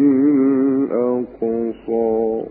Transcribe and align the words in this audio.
الأقصى. 0.91 2.51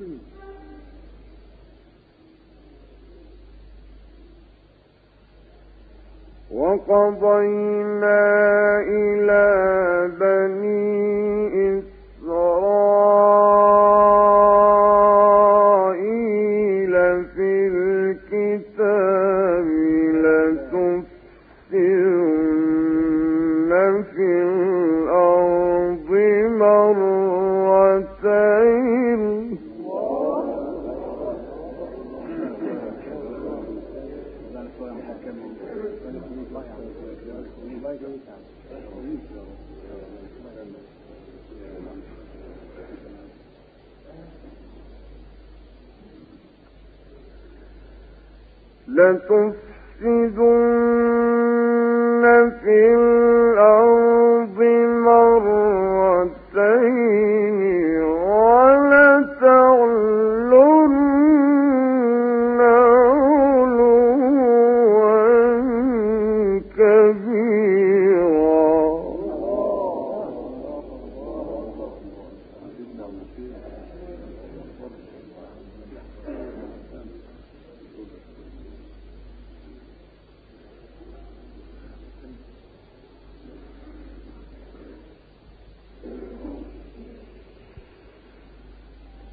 المسلمين 0.00 0.20
وقضينا 7.00 8.20
إلى 8.80 9.44
بني 10.20 11.78
إسرائيل 11.78 11.89
لتفسدن 49.10 50.50
في 52.62 52.94
الأرض 52.94 54.58
مرتين 56.70 58.09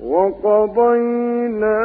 وقضينا 0.08 1.78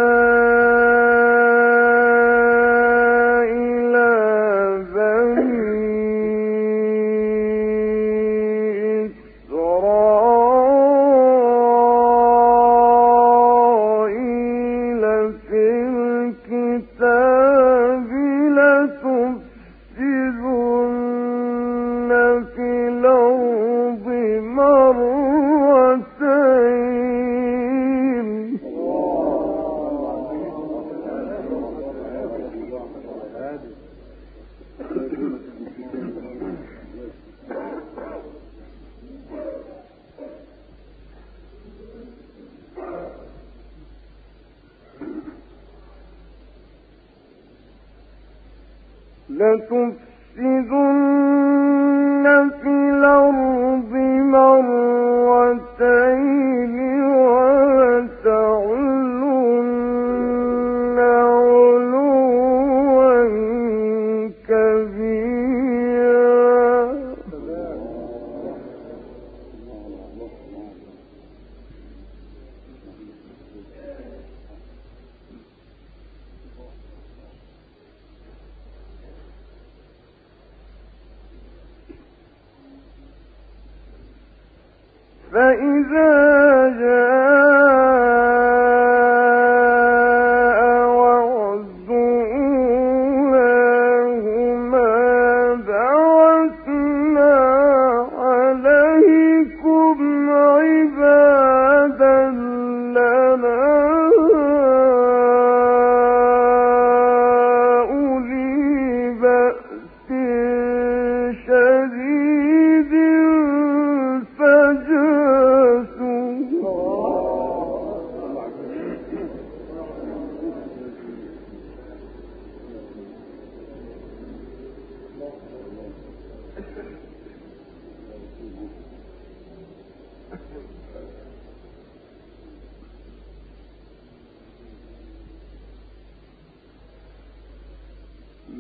فإذا 85.33 86.42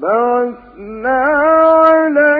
بعثنا 0.02 1.20
عليكم 1.88 2.31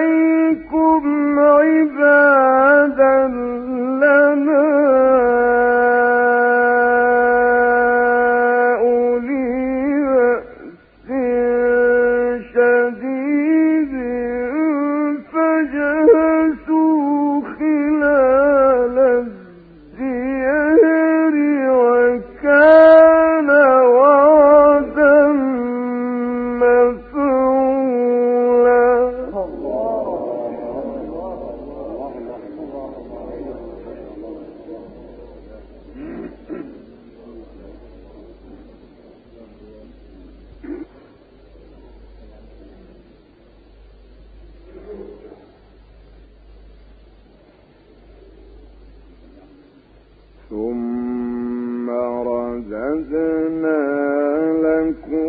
لكم 54.62 55.21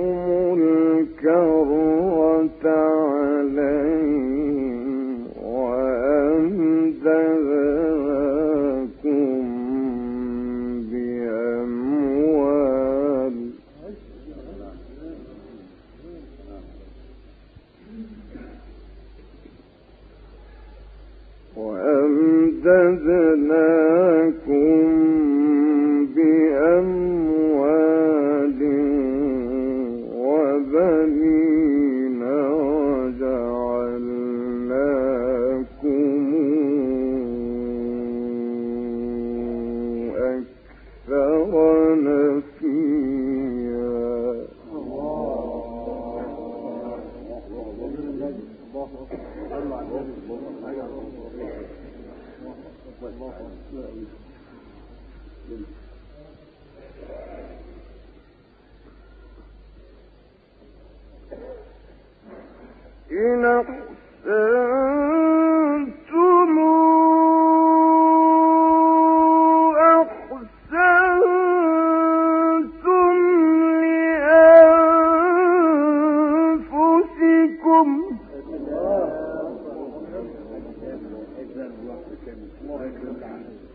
الله 82.65 82.85
يكرمك 82.87 83.25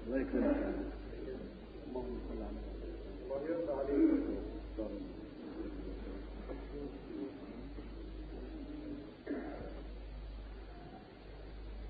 الله 0.07 0.19
يكرمك 0.19 0.55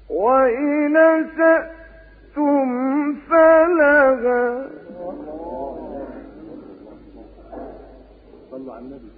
وإن 0.10 0.96
سأتم 1.38 2.70
فلها 3.16 4.68
صلوا 8.52 8.74
على 8.74 8.86
النبي. 8.86 9.10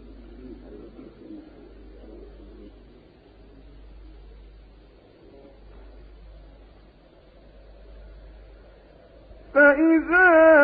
فإذا 9.53 10.60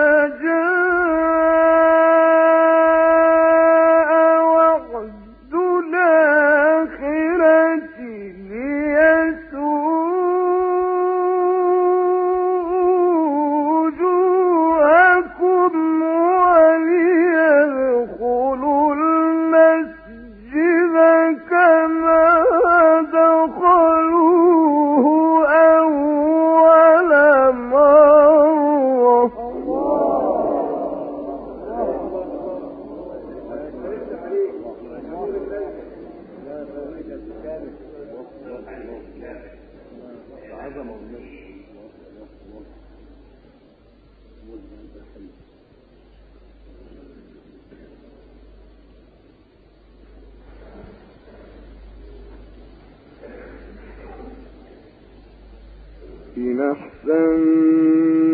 إن 56.38 56.60
أحسنتم 56.62 58.28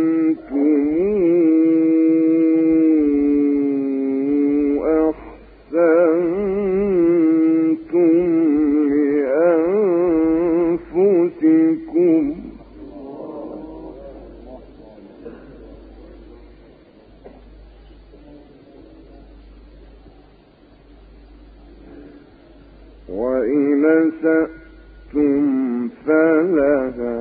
أحسنتم 6.74 8.14
لأنفسكم. 11.34 12.22
وإن 23.10 23.86
أسأتم 23.86 25.44
فلها 26.06 27.13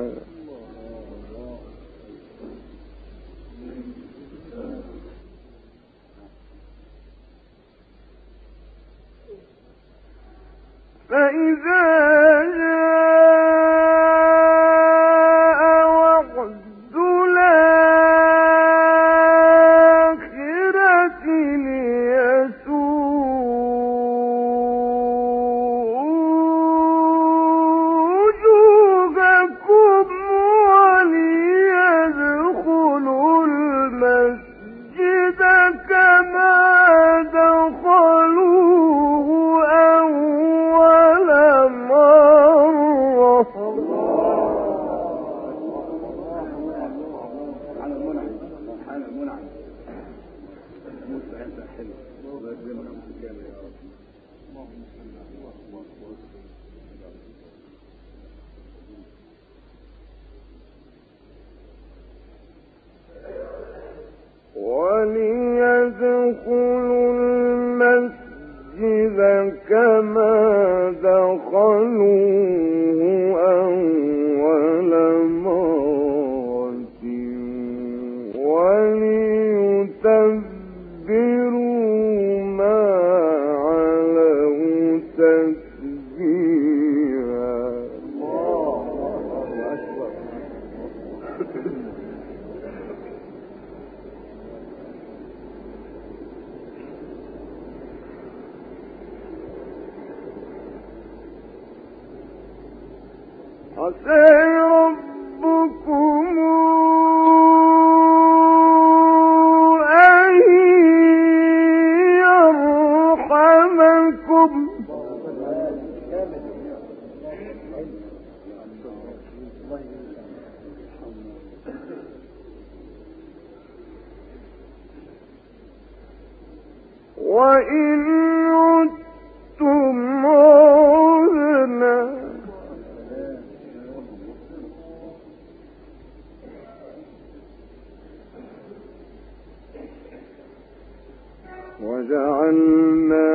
وجعلنا 141.83 143.31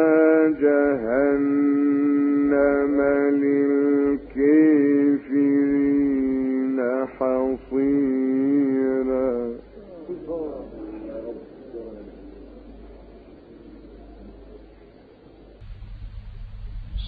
جهنم 0.63 1.79
للكافرين 3.43 4.39
حصيرا. 7.17 8.09